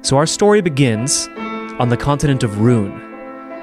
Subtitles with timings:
[0.00, 1.28] So our story begins
[1.80, 2.92] on the continent of Rune,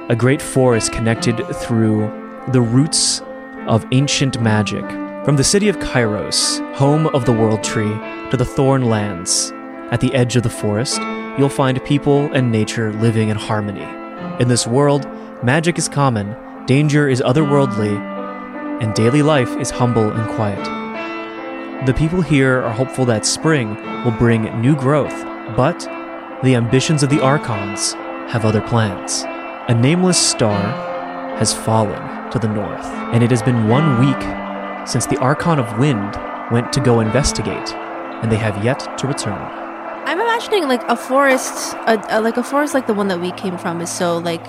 [0.10, 2.12] a great forest connected through
[2.52, 3.22] the roots
[3.68, 4.84] of ancient magic.
[5.24, 7.98] From the city of Kairos, home of the World Tree,
[8.32, 9.54] to the Thorn Lands,
[9.92, 11.02] at the edge of the forest,
[11.38, 13.88] you'll find people and nature living in harmony.
[14.42, 15.08] In this world,
[15.42, 17.98] magic is common, danger is otherworldly,
[18.84, 20.64] and daily life is humble and quiet.
[21.86, 25.24] The people here are hopeful that spring will bring new growth,
[25.56, 25.88] but
[26.46, 27.94] the ambitions of the Archons
[28.32, 29.24] have other plans.
[29.68, 30.62] A nameless star
[31.40, 35.80] has fallen to the north, and it has been one week since the Archon of
[35.80, 36.16] Wind
[36.52, 37.74] went to go investigate,
[38.22, 39.34] and they have yet to return.
[40.06, 43.32] I'm imagining like a forest, a, a, like a forest like the one that we
[43.32, 44.46] came from is so like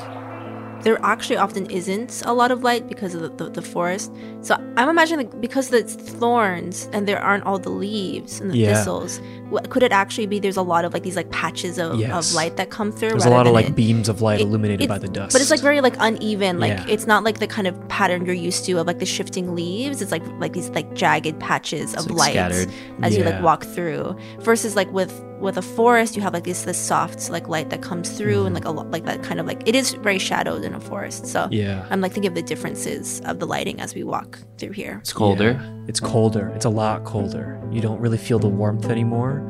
[0.83, 4.13] there actually often isn't a lot of light because of the, the, the forest.
[4.43, 8.59] So I'm imagining like, because it's thorns and there aren't all the leaves and the
[8.59, 8.75] Yeah.
[8.75, 9.21] thistles.
[9.51, 12.31] What, could it actually be there's a lot of like these like patches of, Yes.
[12.31, 13.11] of light that come through?
[13.11, 15.33] There's a lot of like it- beams of light it- illuminated it's- by the dust.
[15.33, 16.59] But it's like very like uneven.
[16.61, 16.85] Like Yeah.
[16.89, 20.03] it's not like the kind of pattern you're used to of like the shifting leaves.
[20.03, 22.69] It's like like these like jagged patches of like light scattered.
[23.03, 24.17] as you like walk through.
[24.41, 27.83] Versus like with with a forest, you have like this this soft like light that
[27.83, 30.65] comes through and like a lot like that kind of like it is very shadowed
[30.65, 31.27] in a forest.
[31.27, 31.87] So yeah.
[31.91, 34.99] I'm like thinking of the differences of the lighting as we walk through here.
[35.01, 35.53] It's colder.
[35.53, 35.85] Yeah.
[35.89, 36.49] It's colder.
[36.55, 37.61] It's a lot colder.
[37.71, 39.47] You don't really feel the warmth anymore.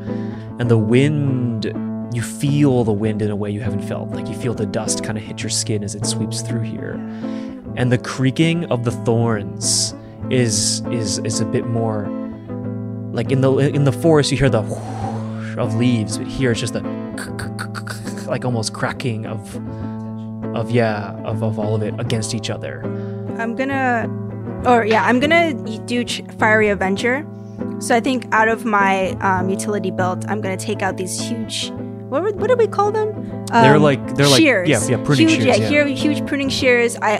[0.58, 1.64] And the wind,
[2.12, 4.10] you feel the wind in a way you haven't felt.
[4.10, 6.94] Like you feel the dust kind of hit your skin as it sweeps through here.
[7.76, 9.94] And the creaking of the thorns
[10.30, 12.08] is is is a bit more
[13.12, 15.05] like in the in the forest you hear the whoosh
[15.58, 16.82] of leaves, but here it's just the
[18.28, 19.40] like almost cracking of
[20.56, 22.80] of yeah, of, of all of it against each other.
[23.38, 24.08] I'm gonna,
[24.66, 25.52] or yeah, I'm gonna
[25.86, 27.26] do ch- Fiery Avenger.
[27.78, 31.70] So I think out of my um, utility belt, I'm gonna take out these huge.
[32.08, 33.12] What, were- what do we call them?
[33.52, 34.68] They're Um, like- they're like- shears.
[34.68, 35.68] yeah, yeah, pruning huge, shears, Yeah, yeah.
[35.68, 36.96] here- huge pruning shears.
[37.02, 37.16] I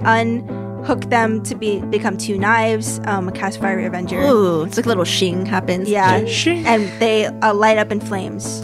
[0.87, 3.01] unhook them to be become two knives.
[3.05, 4.21] Um, a cast Fiery Avenger.
[4.21, 5.89] Ooh, it's like a little shing happens.
[5.89, 6.65] Yeah, Shing.
[6.67, 8.63] and they uh, light up in flames.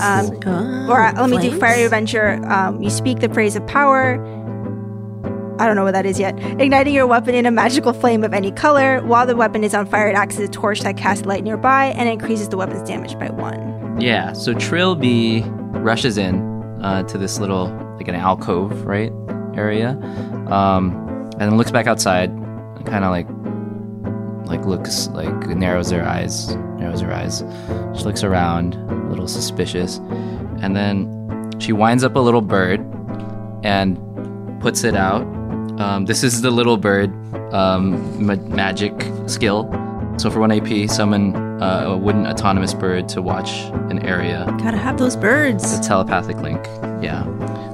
[0.00, 1.60] Um, Oh, or uh, let me do flames?
[1.60, 2.44] Fiery Avenger.
[2.46, 4.14] Um, you speak the phrase of power.
[5.58, 6.38] I don't know what that is yet.
[6.60, 9.00] Igniting your weapon in a magical flame of any color.
[9.02, 11.86] While the weapon is on fire, it acts as a torch that casts light nearby
[11.96, 14.00] and increases the weapon's damage by one.
[14.00, 15.42] Yeah, so Trilby
[15.82, 16.40] rushes in
[16.82, 17.66] uh, to this little,
[17.98, 19.12] like an alcove, right,
[19.54, 19.90] area,
[20.48, 20.94] um,
[21.40, 23.26] and then looks back outside, and kind of like,
[24.46, 27.42] like looks like narrows her eyes, narrows her eyes.
[27.98, 29.96] She looks around, a little suspicious,
[30.60, 32.80] and then she winds up a little bird
[33.64, 33.98] and
[34.60, 35.22] puts it out.
[35.80, 37.10] Um, this is the little bird
[37.54, 38.92] um, ma- magic
[39.26, 39.64] skill.
[40.18, 43.50] So for one AP, summon uh, a wooden autonomous bird to watch
[43.88, 44.44] an area.
[44.58, 45.78] Gotta have those birds.
[45.78, 46.62] The telepathic link,
[47.02, 47.24] yeah.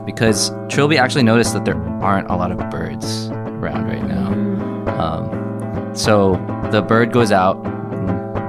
[0.06, 4.33] Because Trilby actually noticed that there aren't a lot of birds around right now.
[5.00, 6.37] Um, so
[6.71, 7.62] the bird goes out,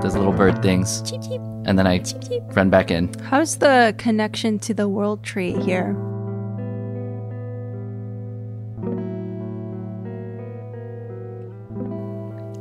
[0.02, 2.44] does little bird things, Cheep, cheep, and then I cheep, cheep.
[2.56, 3.14] run back in.
[3.24, 5.96] How's the connection to the world tree here?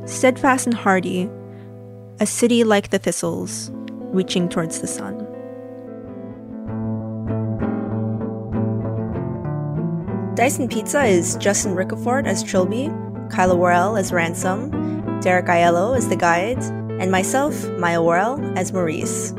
[0.06, 1.28] Steadfast and hardy,
[2.20, 3.70] a city like the thistles,
[4.14, 5.25] reaching towards the sun.
[10.36, 12.90] Dyson Pizza is Justin Rickerford as Trilby,
[13.30, 14.68] Kyla Worrell as Ransom,
[15.22, 16.62] Derek Aiello as the guide,
[17.00, 19.32] and myself, Maya Worrell, as Maurice.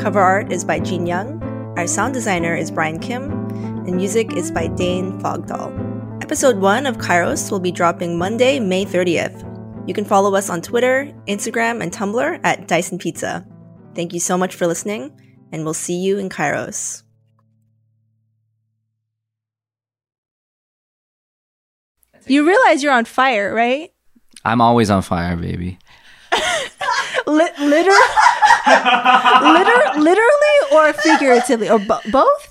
[0.00, 1.42] Cover art is by Jean Young,
[1.76, 3.30] our sound designer is Brian Kim,
[3.84, 6.22] and music is by Dane Fogdahl.
[6.22, 9.46] Episode 1 of Kairos will be dropping Monday, May 30th.
[9.86, 13.46] You can follow us on Twitter, Instagram, and Tumblr at Dyson Pizza.
[13.94, 15.12] Thank you so much for listening,
[15.52, 17.02] and we'll see you in Kairos.
[22.26, 23.92] You realize you're on fire, right?
[24.44, 25.78] I'm always on fire, baby.
[27.26, 27.90] Li- liter-
[29.42, 32.48] liter- literally or figuratively or bo- both?